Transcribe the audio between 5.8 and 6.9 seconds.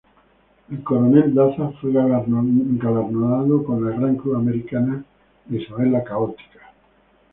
la Católica.